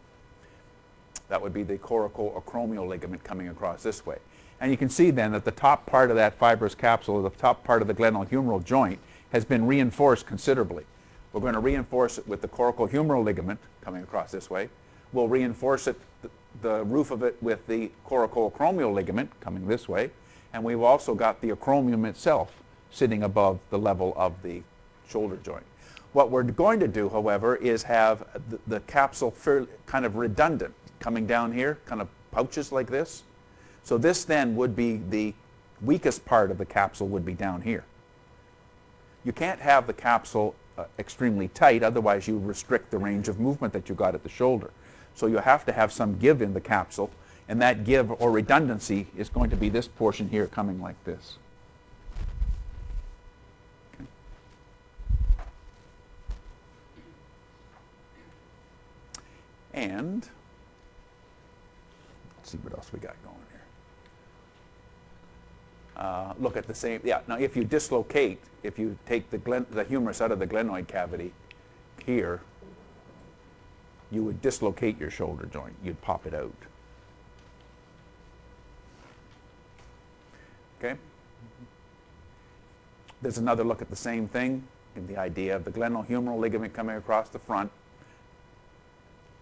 [1.28, 4.18] That would be the coracoacromial ligament coming across this way.
[4.60, 7.64] And you can see then that the top part of that fibrous capsule, the top
[7.64, 9.00] part of the glenohumeral joint,
[9.32, 10.84] has been reinforced considerably.
[11.32, 14.68] We're going to reinforce it with the coracohumeral ligament coming across this way.
[15.12, 15.98] We'll reinforce it
[16.60, 20.10] the roof of it with the coracoacromial ligament coming this way,
[20.52, 22.62] and we've also got the acromion itself
[22.92, 24.62] sitting above the level of the
[25.09, 25.64] shoulder joint.
[26.12, 30.74] What we're going to do, however, is have the, the capsule fairly, kind of redundant,
[31.00, 33.22] coming down here, kind of pouches like this.
[33.83, 35.35] So this then would be the
[35.81, 37.85] weakest part of the capsule would be down here.
[39.24, 43.72] You can't have the capsule uh, extremely tight, otherwise you restrict the range of movement
[43.72, 44.70] that you got at the shoulder.
[45.14, 47.11] So you have to have some give in the capsule,
[47.48, 51.38] and that give or redundancy is going to be this portion here coming like this.
[59.74, 60.28] And
[62.37, 63.62] let's see what else we got going here.
[65.96, 69.66] Uh, look at the same, yeah, now if you dislocate, if you take the, glen,
[69.70, 71.32] the humerus out of the glenoid cavity
[72.04, 72.40] here,
[74.11, 75.74] you would dislocate your shoulder joint.
[75.82, 76.52] You'd pop it out.
[80.78, 80.98] Okay?
[83.22, 84.64] There's another look at the same thing
[84.96, 87.70] in the idea of the glenohumeral ligament coming across the front,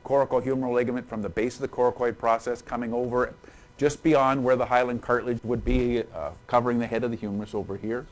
[0.04, 3.34] coracohumeral ligament from the base of the coracoid process coming over
[3.76, 7.54] just beyond where the hyaline cartilage would be, uh, covering the head of the humerus
[7.54, 8.06] over here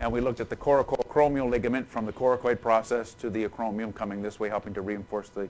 [0.00, 4.22] and we looked at the coracoacromial ligament from the coracoid process to the acromion coming
[4.22, 5.48] this way, helping to reinforce the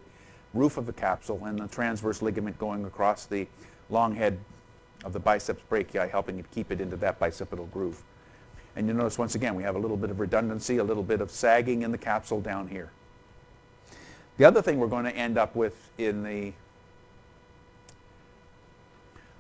[0.54, 3.46] roof of the capsule, and the transverse ligament going across the
[3.90, 4.38] long head
[5.04, 8.02] of the biceps brachii, helping to keep it into that bicipital groove.
[8.76, 11.20] And you notice once again, we have a little bit of redundancy, a little bit
[11.20, 12.90] of sagging in the capsule down here.
[14.38, 16.52] The other thing we're going to end up with in the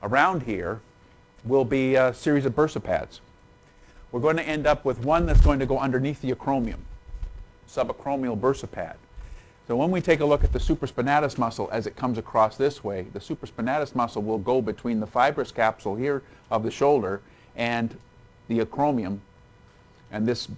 [0.02, 0.80] around here
[1.44, 3.20] will be a series of bursa pads
[4.16, 6.78] we're going to end up with one that's going to go underneath the acromion,
[7.68, 8.96] subacromial bursa pad.
[9.68, 12.84] So when we take a look at the supraspinatus muscle as it comes across this
[12.84, 17.20] way, the supraspinatus muscle will go between the fibrous capsule here of the shoulder
[17.56, 17.98] and
[18.48, 19.18] the acromion,
[20.12, 20.48] and this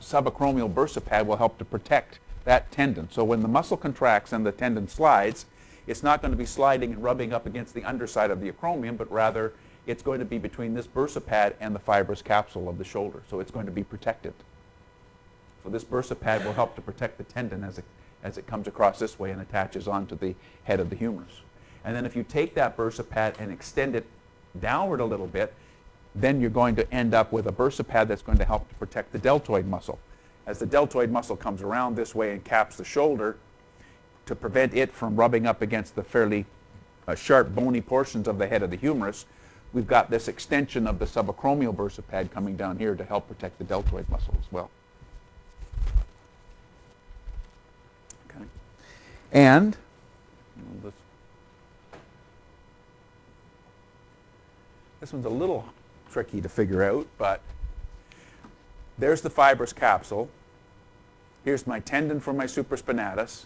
[0.00, 3.10] subacromial bursa pad will help to protect that tendon.
[3.10, 5.46] So when the muscle contracts and the tendon slides,
[5.86, 8.96] it's not going to be sliding and rubbing up against the underside of the acromion,
[8.96, 9.52] but rather
[9.86, 13.22] it's going to be between this bursa pad and the fibrous capsule of the shoulder.
[13.28, 14.32] So it's going to be protected.
[15.62, 17.84] So this bursa pad will help to protect the tendon as it,
[18.22, 21.40] as it comes across this way and attaches onto the head of the humerus.
[21.84, 24.06] And then if you take that bursa pad and extend it
[24.58, 25.52] downward a little bit,
[26.14, 28.74] then you're going to end up with a bursa pad that's going to help to
[28.76, 29.98] protect the deltoid muscle.
[30.46, 33.36] As the deltoid muscle comes around this way and caps the shoulder,
[34.26, 36.46] to prevent it from rubbing up against the fairly
[37.06, 39.26] uh, sharp bony portions of the head of the humerus,
[39.72, 43.58] we've got this extension of the subacromial bursa pad coming down here to help protect
[43.58, 44.70] the deltoid muscle as well.
[48.30, 48.44] Okay.
[49.32, 49.76] And
[50.82, 50.94] this,
[55.00, 55.66] this one's a little
[56.10, 57.40] tricky to figure out, but
[58.98, 60.28] there's the fibrous capsule.
[61.44, 63.44] Here's my tendon for my supraspinatus.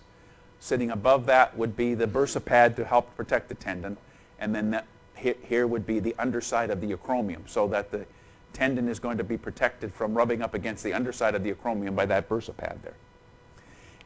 [0.61, 3.97] Sitting above that would be the bursa pad to help protect the tendon.
[4.39, 8.07] And then that here would be the underside of the acromion so that the
[8.53, 11.95] tendon is going to be protected from rubbing up against the underside of the acromion
[11.95, 12.95] by that bursa pad there.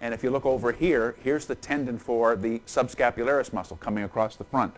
[0.00, 4.36] And if you look over here, here's the tendon for the subscapularis muscle coming across
[4.36, 4.74] the front.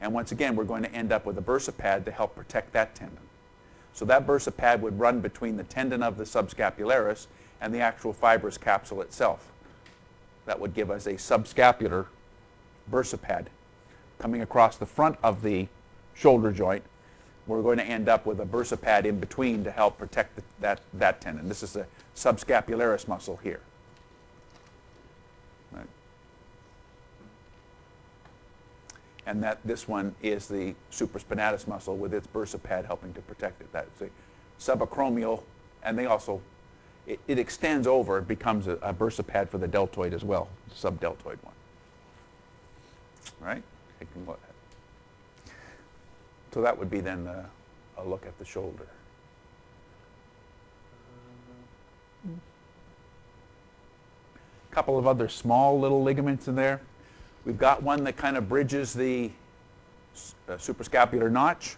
[0.00, 2.72] And once again, we're going to end up with a bursa pad to help protect
[2.74, 3.25] that tendon.
[3.96, 7.26] So that bursa pad would run between the tendon of the subscapularis
[7.62, 9.50] and the actual fibrous capsule itself.
[10.44, 12.06] That would give us a subscapular
[12.90, 13.48] bursa pad
[14.18, 15.66] coming across the front of the
[16.14, 16.82] shoulder joint,
[17.46, 20.42] we're going to end up with a bursa pad in between to help protect the,
[20.60, 21.48] that, that tendon.
[21.48, 23.60] This is the subscapularis muscle here.
[29.26, 33.60] And that this one is the supraspinatus muscle with its bursa pad helping to protect
[33.60, 33.66] it.
[33.72, 34.08] That's a
[34.60, 35.42] subacromial,
[35.82, 36.40] and they also,
[37.06, 40.48] it, it extends over, it becomes a, a bursa pad for the deltoid as well,
[40.72, 41.54] subdeltoid one.
[43.40, 43.62] Right?
[46.52, 47.44] So that would be then the,
[47.98, 48.86] a look at the shoulder.
[54.70, 56.80] A couple of other small little ligaments in there.
[57.46, 59.30] We've got one that kind of bridges the
[60.48, 61.76] uh, suprascapular notch.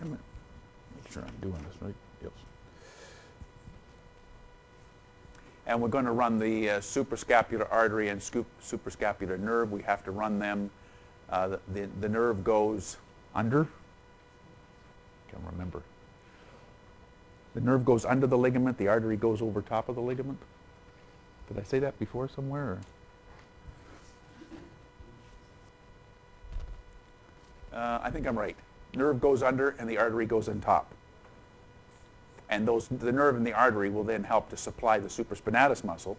[0.00, 0.18] Make
[1.10, 1.94] sure I'm doing this right.
[2.22, 2.30] Yes.
[5.66, 9.72] And we're going to run the uh, suprascapular artery and scoop, suprascapular nerve.
[9.72, 10.70] We have to run them.
[11.28, 12.98] Uh, the, the, the nerve goes
[13.34, 13.66] under.
[15.32, 15.82] Can't remember.
[17.54, 18.78] The nerve goes under the ligament.
[18.78, 20.38] The artery goes over top of the ligament.
[21.48, 22.62] Did I say that before somewhere?
[22.62, 22.80] Or?
[27.72, 28.56] Uh, I think I'm right.
[28.94, 30.92] Nerve goes under and the artery goes on top.
[32.50, 36.18] And those, the nerve and the artery will then help to supply the supraspinatus muscle.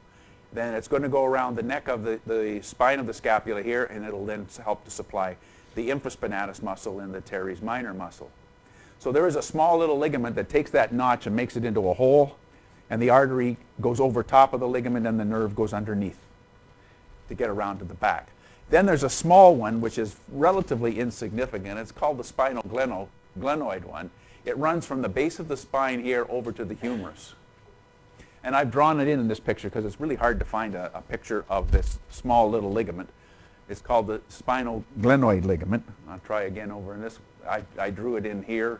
[0.51, 3.61] Then it's going to go around the neck of the, the spine of the scapula
[3.61, 5.35] here, and it'll then help to supply
[5.75, 8.31] the infraspinatus muscle and the teres minor muscle.
[8.99, 11.89] So there is a small little ligament that takes that notch and makes it into
[11.89, 12.35] a hole,
[12.89, 16.19] and the artery goes over top of the ligament and the nerve goes underneath
[17.29, 18.29] to get around to the back.
[18.73, 21.77] Then there's a small one which is relatively insignificant.
[21.77, 23.07] It's called the spinal gleno,
[23.39, 24.09] glenoid one.
[24.45, 27.35] It runs from the base of the spine here over to the humerus.
[28.43, 30.89] And I've drawn it in in this picture because it's really hard to find a,
[30.95, 33.09] a picture of this small little ligament.
[33.69, 35.83] It's called the spinal glenoid ligament.
[36.09, 37.19] I'll try again over in this.
[37.47, 38.79] I, I drew it in here.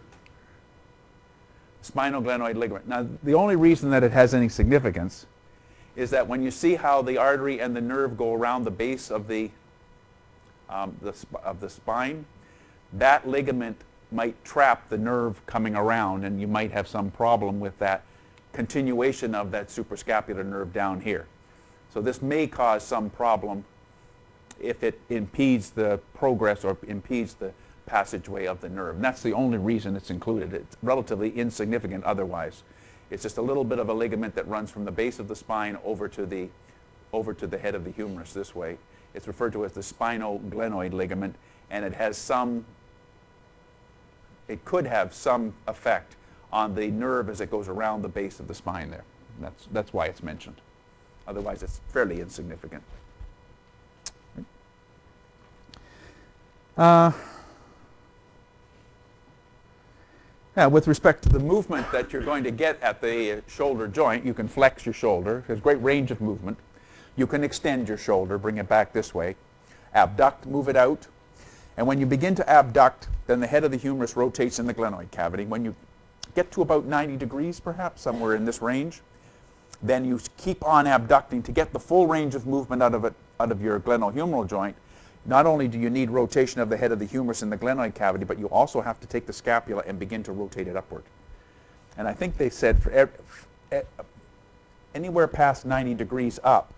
[1.83, 2.87] Spinal glenoid ligament.
[2.87, 5.27] Now, the only reason that it has any significance
[5.95, 9.11] is that when you see how the artery and the nerve go around the base
[9.11, 9.51] of the,
[10.69, 12.25] um, the, of the spine,
[12.93, 13.77] that ligament
[14.11, 18.03] might trap the nerve coming around and you might have some problem with that
[18.51, 21.25] continuation of that suprascapular nerve down here.
[21.93, 23.65] So this may cause some problem
[24.59, 27.51] if it impedes the progress or impedes the
[27.85, 28.95] passageway of the nerve.
[28.95, 30.53] And that's the only reason it's included.
[30.53, 32.63] It's relatively insignificant otherwise.
[33.09, 35.35] It's just a little bit of a ligament that runs from the base of the
[35.35, 36.49] spine over to the,
[37.11, 38.77] over to the head of the humerus this way.
[39.13, 41.35] It's referred to as the spinal glenoid ligament,
[41.69, 42.65] and it has some,
[44.47, 46.15] it could have some effect
[46.51, 49.03] on the nerve as it goes around the base of the spine there.
[49.39, 50.57] That's, that's why it's mentioned.
[51.27, 52.83] Otherwise, it's fairly insignificant.
[56.77, 57.11] Uh,
[60.57, 64.25] yeah, with respect to the movement that you're going to get at the shoulder joint,
[64.25, 65.43] you can flex your shoulder.
[65.47, 66.57] There's great range of movement.
[67.15, 69.35] You can extend your shoulder, bring it back this way.
[69.93, 71.07] Abduct, move it out.
[71.77, 74.73] And when you begin to abduct, then the head of the humerus rotates in the
[74.73, 75.45] glenoid cavity.
[75.45, 75.75] When you
[76.35, 79.01] get to about 90 degrees, perhaps, somewhere in this range,
[79.81, 83.13] then you keep on abducting to get the full range of movement out of it,
[83.39, 84.75] out of your glenohumeral joint.
[85.25, 87.95] Not only do you need rotation of the head of the humerus in the glenoid
[87.95, 91.03] cavity, but you also have to take the scapula and begin to rotate it upward.
[91.97, 93.09] And I think they said for
[94.95, 96.73] anywhere past 90 degrees up,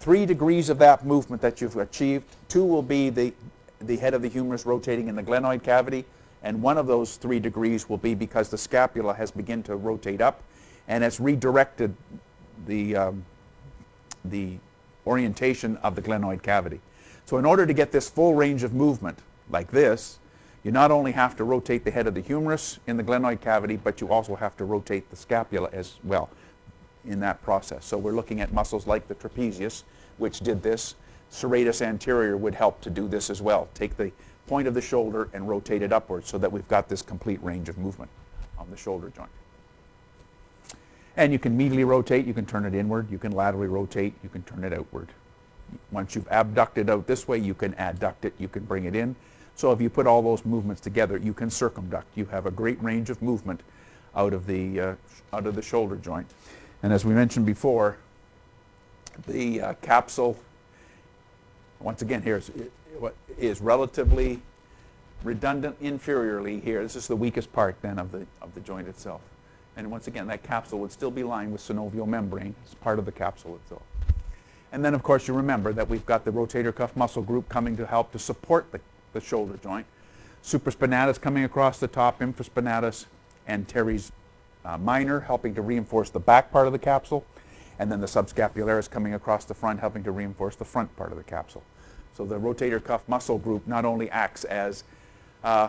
[0.00, 3.32] three degrees of that movement that you've achieved, two will be the,
[3.80, 6.06] the head of the humerus rotating in the glenoid cavity,
[6.42, 10.22] and one of those three degrees will be because the scapula has begun to rotate
[10.22, 10.42] up
[10.88, 11.94] and has redirected
[12.66, 13.24] the, um,
[14.24, 14.56] the
[15.06, 16.80] orientation of the glenoid cavity.
[17.26, 19.18] So in order to get this full range of movement
[19.50, 20.18] like this,
[20.64, 23.76] you not only have to rotate the head of the humerus in the glenoid cavity,
[23.76, 26.30] but you also have to rotate the scapula as well
[27.06, 27.84] in that process.
[27.84, 29.84] So we're looking at muscles like the trapezius,
[30.18, 30.94] which did this.
[31.30, 33.68] Serratus anterior would help to do this as well.
[33.74, 34.12] Take the
[34.46, 37.68] point of the shoulder and rotate it upwards so that we've got this complete range
[37.68, 38.10] of movement
[38.58, 39.30] on the shoulder joint.
[41.16, 44.28] And you can medially rotate, you can turn it inward, you can laterally rotate, you
[44.28, 45.08] can turn it outward.
[45.92, 49.14] Once you've abducted out this way, you can adduct it, you can bring it in.
[49.54, 52.06] So if you put all those movements together, you can circumduct.
[52.14, 53.60] You have a great range of movement
[54.16, 54.94] out of the, uh,
[55.32, 56.26] out of the shoulder joint.
[56.82, 57.98] And as we mentioned before,
[59.26, 60.38] the uh, capsule,
[61.78, 62.50] once again, here is,
[63.38, 64.40] is relatively
[65.22, 66.82] redundant inferiorly here.
[66.82, 69.20] This is the weakest part then of the, of the joint itself.
[69.76, 73.04] And once again, that capsule would still be lined with synovial membrane as part of
[73.04, 73.82] the capsule itself.
[74.72, 77.76] And then, of course, you remember that we've got the rotator cuff muscle group coming
[77.76, 78.80] to help to support the,
[79.12, 79.86] the shoulder joint.
[80.42, 83.06] Supraspinatus coming across the top, infraspinatus,
[83.46, 84.12] and teres
[84.64, 87.24] uh, minor helping to reinforce the back part of the capsule.
[87.78, 91.18] And then the subscapularis coming across the front helping to reinforce the front part of
[91.18, 91.62] the capsule.
[92.12, 94.84] So the rotator cuff muscle group not only acts as
[95.42, 95.68] uh,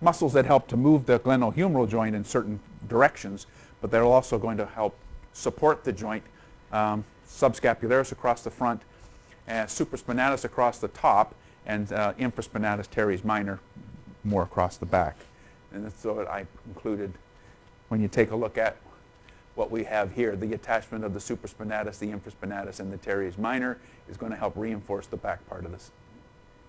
[0.00, 3.46] muscles that help to move the glenohumeral joint in certain directions,
[3.80, 4.96] but they're also going to help
[5.32, 6.22] support the joint
[6.72, 8.82] um, subscapularis across the front,
[9.48, 11.34] uh, supraspinatus across the top,
[11.66, 13.60] and uh, infraspinatus teres minor
[14.24, 15.16] more across the back.
[15.72, 17.12] And so I included,
[17.90, 18.76] when you take a look at
[19.56, 23.78] what we have here, the attachment of the supraspinatus, the infraspinatus, and the teres minor
[24.08, 25.90] is going to help reinforce the back part of this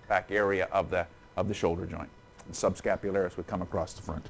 [0.09, 1.05] back area of the,
[1.37, 2.09] of the shoulder joint.
[2.47, 4.29] The subscapularis would come across the front.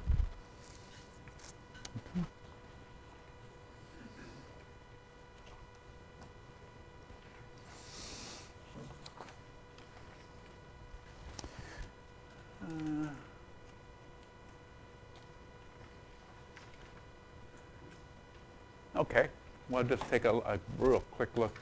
[19.02, 19.26] Okay,
[19.68, 21.52] we'll just take a, a real quick look.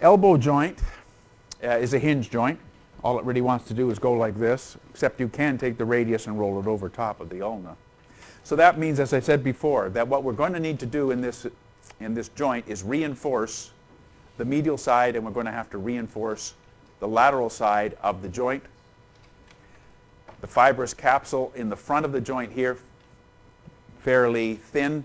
[0.00, 0.80] Elbow joint
[1.62, 2.58] uh, is a hinge joint.
[3.04, 5.84] All it really wants to do is go like this, except you can take the
[5.84, 7.76] radius and roll it over top of the ulna.
[8.42, 11.12] So that means, as I said before, that what we're going to need to do
[11.12, 11.46] in this,
[12.00, 13.70] in this joint is reinforce
[14.38, 16.54] the medial side and we're going to have to reinforce
[16.98, 18.64] the lateral side of the joint.
[20.40, 22.76] The fibrous capsule in the front of the joint here,
[24.00, 25.04] fairly thin,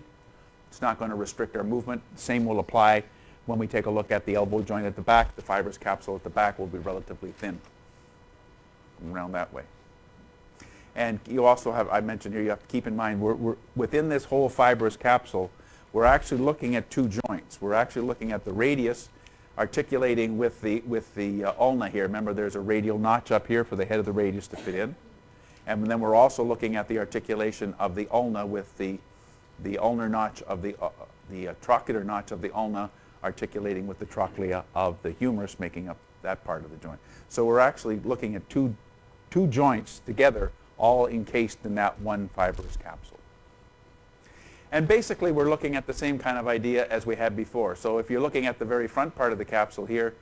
[0.72, 2.02] it's not going to restrict our movement.
[2.16, 3.04] Same will apply
[3.46, 5.36] when we take a look at the elbow joint at the back.
[5.36, 7.60] The fibrous capsule at the back will be relatively thin
[9.12, 9.64] around that way.
[10.96, 13.58] And you also have, I mentioned here, you have to keep in mind, we're, we're,
[13.76, 15.52] within this whole fibrous capsule,
[15.92, 17.62] we're actually looking at two joints.
[17.62, 19.10] We're actually looking at the radius
[19.58, 22.04] articulating with the, with the uh, ulna here.
[22.04, 24.76] Remember, there's a radial notch up here for the head of the radius to fit
[24.76, 24.96] in.
[25.68, 29.00] And then we're also looking at the articulation of the ulna with the
[29.64, 30.90] the ulnar notch of the, uh,
[31.30, 32.90] the uh, trochlear notch of the ulna
[33.24, 37.00] articulating with the trochlea of the humerus making up that part of the joint.
[37.30, 38.76] So we're actually looking at two,
[39.30, 43.20] two joints together all encased in that one fibrous capsule.
[44.72, 47.76] And basically we're looking at the same kind of idea as we had before.
[47.76, 50.16] So if you're looking at the very front part of the capsule here,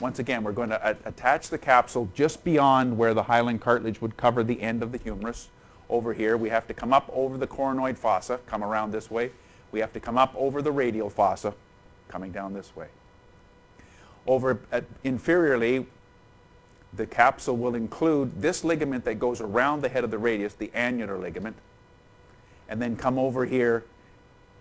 [0.00, 4.16] once again we're going to attach the capsule just beyond where the hyaline cartilage would
[4.16, 5.48] cover the end of the humerus
[5.92, 6.36] over here.
[6.36, 9.30] We have to come up over the coronoid fossa, come around this way.
[9.70, 11.54] We have to come up over the radial fossa,
[12.08, 12.88] coming down this way.
[14.26, 14.60] Over
[15.04, 15.86] inferiorly,
[16.94, 20.70] the capsule will include this ligament that goes around the head of the radius, the
[20.74, 21.56] annular ligament,
[22.68, 23.84] and then come over here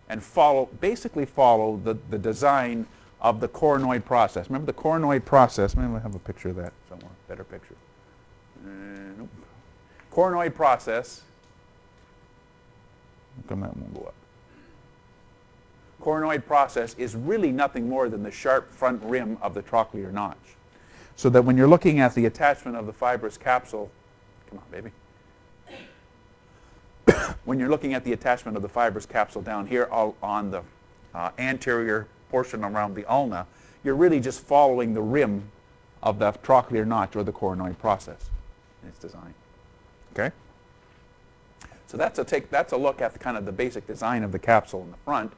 [0.09, 2.87] and follow, basically follow the, the design
[3.21, 4.49] of the coronoid process.
[4.49, 7.75] Remember the coronoid process, maybe I have a picture of that somewhere, better picture.
[8.65, 8.69] Uh,
[9.17, 9.29] nope
[10.11, 11.21] coronoid process,
[13.47, 14.13] come that won't go up.
[16.01, 20.37] Coronoid process is really nothing more than the sharp front rim of the trochlear notch.
[21.15, 23.91] So that when you're looking at the attachment of the fibrous capsule,
[24.49, 24.91] come on baby,
[27.45, 30.63] when you're looking at the attachment of the fibrous capsule down here on the
[31.13, 33.45] uh, anterior portion around the ulna,
[33.83, 35.51] you're really just following the rim
[36.01, 38.29] of the trochlear notch or the coronoid process
[38.81, 39.33] in its design.
[40.13, 40.31] Okay?
[41.87, 44.31] So that's a, take, that's a look at the, kind of the basic design of
[44.31, 45.33] the capsule in the front.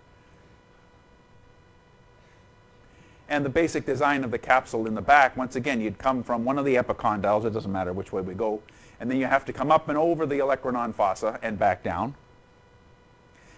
[3.27, 6.45] And the basic design of the capsule in the back, once again, you'd come from
[6.45, 8.61] one of the epicondyles, it doesn't matter which way we go,
[8.99, 12.13] and then you have to come up and over the olecranon fossa and back down.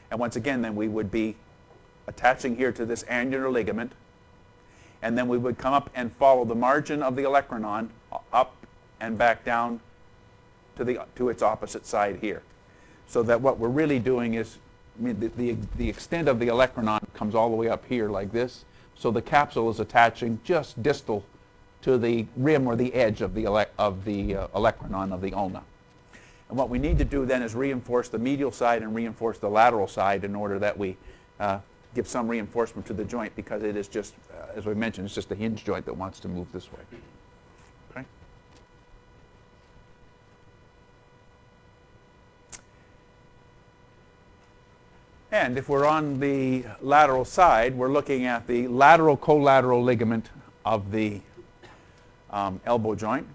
[0.09, 1.35] And once again, then we would be
[2.07, 3.91] attaching here to this annular ligament,
[5.01, 7.89] and then we would come up and follow the margin of the olecranon
[8.31, 8.55] up
[9.01, 9.81] and back down
[10.77, 12.41] to, the, to its opposite side here.
[13.07, 14.57] So that what we're really doing is,
[14.99, 18.09] I mean, the, the, the extent of the olecranon comes all the way up here
[18.09, 18.65] like this.
[18.95, 21.23] So the capsule is attaching just distal
[21.81, 25.61] to the rim or the edge of the, ele of the uh, of the ulna.
[26.49, 29.49] And what we need to do then is reinforce the medial side and reinforce the
[29.49, 30.97] lateral side in order that we
[31.39, 31.59] uh,
[31.93, 35.15] give some reinforcement to the joint because it is just, uh, as we mentioned, it's
[35.15, 36.79] just a hinge joint that wants to move this way.
[45.35, 50.29] And if we're on the lateral side, we're looking at the lateral collateral ligament
[50.63, 51.19] of the
[52.29, 53.27] um, elbow joint.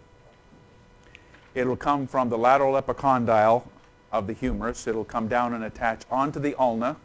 [1.55, 3.65] It'll come from the lateral epicondyle
[4.11, 4.87] of the humerus.
[4.87, 6.97] It'll come down and attach onto the ulna.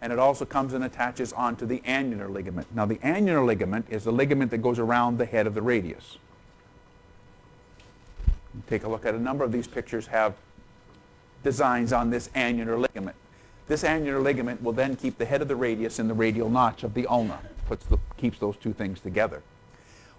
[0.00, 2.74] And it also comes and attaches onto the annular ligament.
[2.74, 6.18] Now the annular ligament is the ligament that goes around the head of the radius.
[8.66, 10.34] Take a look at a number of these pictures have
[11.42, 13.16] designs on this annular ligament.
[13.66, 16.82] This annular ligament will then keep the head of the radius in the radial notch
[16.82, 19.42] of the ulna, puts the, keeps those two things together.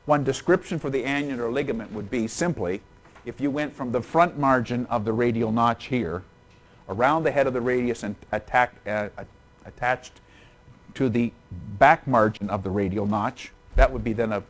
[0.06, 2.82] One description for the annular ligament would be simply
[3.26, 6.24] if you went from the front margin of the radial notch here
[6.88, 9.10] around the head of the radius and attack, uh,
[9.66, 10.14] attached
[10.96, 11.32] to the
[11.78, 14.44] back margin of the radial notch, That would be then a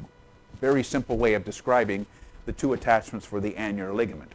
[0.62, 2.06] very simple way of describing
[2.46, 4.32] the two attachments for the annular ligament.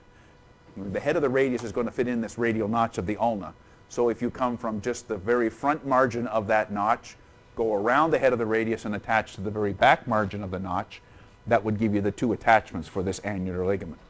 [0.76, 3.16] The head of the radius is going to fit in this radial notch of the
[3.16, 3.54] ulna.
[3.88, 7.16] So if you come from just the very front margin of that notch,
[7.54, 10.50] go around the head of the radius and attach to the very back margin of
[10.50, 11.00] the notch,
[11.46, 14.00] that would give you the two attachments for this annular ligament.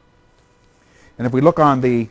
[1.17, 2.09] And if we look on the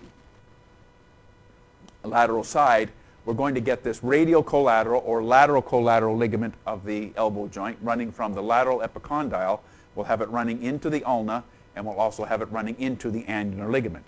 [2.04, 2.90] lateral side,
[3.24, 7.78] we're going to get this radial collateral or lateral collateral ligament of the elbow joint
[7.80, 9.60] running from the lateral epicondyle.
[9.94, 11.44] We'll have it running into the ulna
[11.74, 14.04] and we'll also have it running into the annular ligament.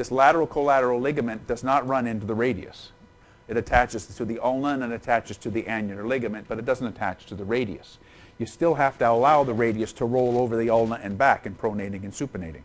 [0.00, 2.90] This lateral collateral ligament does not run into the radius.
[3.48, 7.26] It attaches to the ulna and attaches to the annular ligament, but it doesn't attach
[7.26, 7.98] to the radius.
[8.38, 11.54] You still have to allow the radius to roll over the ulna and back in
[11.54, 12.62] pronating and supinating.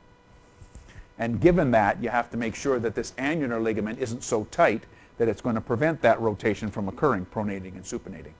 [1.19, 4.85] And given that, you have to make sure that this annular ligament isn't so tight
[5.17, 8.31] that it's going to prevent that rotation from occurring, pronating and supinating.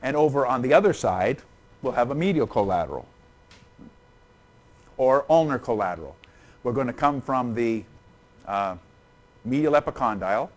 [0.00, 1.42] And over on the other side,
[1.82, 3.08] we'll have a medial collateral
[4.96, 6.16] or ulnar collateral.
[6.62, 7.84] We're going to come from the
[8.46, 8.76] uh,
[9.44, 10.50] medial epicondyle.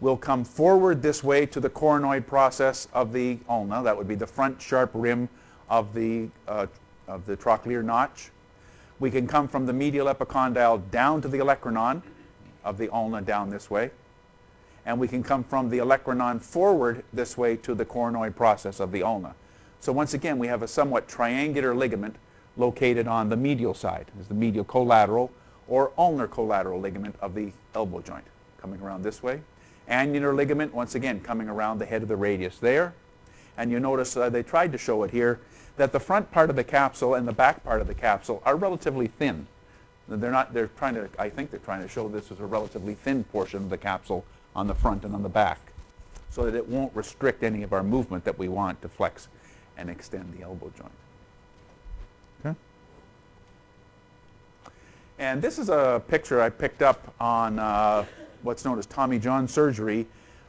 [0.00, 3.82] We'll come forward this way to the coronoid process of the ulna.
[3.82, 5.28] That would be the front sharp rim
[5.68, 6.66] of the, uh,
[7.06, 8.30] of the trochlear notch.
[8.98, 12.02] We can come from the medial epicondyle down to the olecranon
[12.64, 13.90] of the ulna down this way.
[14.86, 18.92] And we can come from the olecranon forward this way to the coronoid process of
[18.92, 19.34] the ulna.
[19.80, 22.16] So once again, we have a somewhat triangular ligament
[22.60, 24.06] located on the medial side.
[24.20, 25.32] Is the medial collateral
[25.66, 28.24] or ulnar collateral ligament of the elbow joint
[28.60, 29.40] coming around this way.
[29.88, 32.92] Annular ligament, once again, coming around the head of the radius there.
[33.56, 35.40] And you notice uh, they tried to show it here
[35.76, 38.56] that the front part of the capsule and the back part of the capsule are
[38.56, 39.46] relatively thin.
[40.08, 42.94] They're not, they're trying to, I think they're trying to show this as a relatively
[42.94, 45.58] thin portion of the capsule on the front and on the back
[46.30, 49.28] so that it won't restrict any of our movement that we want to flex
[49.76, 50.90] and extend the elbow joint.
[55.20, 58.06] And this is a picture I picked up on uh,
[58.42, 60.06] what's known as Tommy John surgery,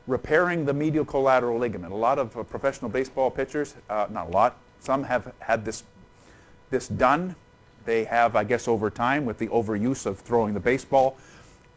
[0.07, 1.91] repairing the medial collateral ligament.
[1.91, 5.83] A lot of uh, professional baseball pitchers, uh, not a lot, some have had this,
[6.69, 7.35] this done.
[7.83, 11.17] They have, I guess, over time with the overuse of throwing the baseball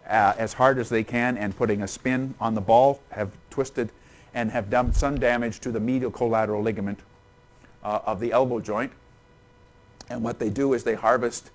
[0.08, 3.90] uh, as hard as they can and putting a spin on the ball, have twisted
[4.34, 7.00] and have done some damage to the medial collateral ligament
[7.82, 8.92] uh, of the elbow joint.
[10.08, 11.50] And what they do is they harvest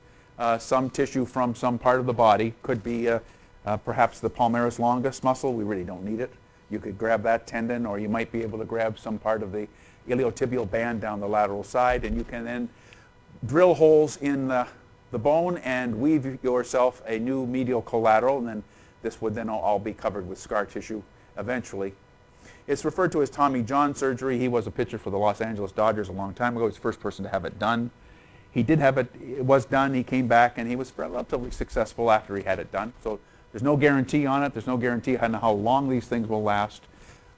[0.57, 2.53] some tissue from some part of the body.
[2.63, 3.19] Could be uh,
[3.65, 5.53] uh, perhaps the palmaris longus muscle.
[5.53, 6.31] We really don't need it.
[6.69, 9.51] You could grab that tendon or you might be able to grab some part of
[9.51, 9.67] the
[10.07, 12.69] iliotibial band down the lateral side and you can then
[13.45, 14.67] drill holes in the,
[15.11, 18.63] the bone and weave yourself a new medial collateral and then
[19.01, 21.01] this would then all be covered with scar tissue
[21.37, 21.93] eventually.
[22.67, 24.37] It's referred to as Tommy John surgery.
[24.37, 26.67] He was a pitcher for the Los Angeles Dodgers a long time ago.
[26.67, 27.89] He's the first person to have it done.
[28.51, 32.11] He did have it, it was done, he came back and he was relatively successful
[32.11, 32.93] after he had it done.
[33.03, 33.19] So
[33.51, 34.53] there's no guarantee on it.
[34.53, 36.83] There's no guarantee on how long these things will last.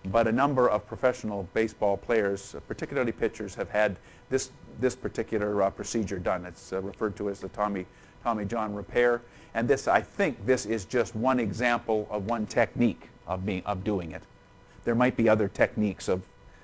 [0.06, 3.98] But a number of professional baseball players, particularly pitchers, have had
[4.30, 6.46] this, this particular uh, procedure done.
[6.46, 7.86] It's uh, referred to as the Tommy,
[8.24, 9.22] Tommy John repair.
[9.54, 13.84] And this, I think this is just one example of one technique of, being, of
[13.84, 14.24] doing it.
[14.86, 16.24] There might be other techniques of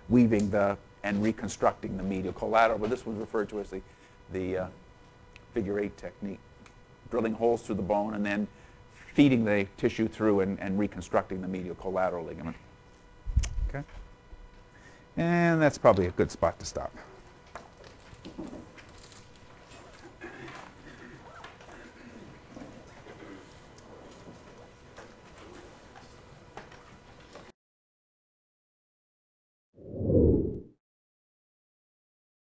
[0.10, 3.82] weaving the and reconstructing the medial collateral, but this was referred to as the,
[4.32, 4.68] the uh,
[5.54, 6.40] figure eight technique,
[7.10, 8.48] drilling holes through the bone and then
[9.14, 12.56] feeding the tissue through and, and reconstructing the medial collateral ligament.
[13.70, 13.84] Okay?
[15.18, 16.94] And that's probably a good spot to stop.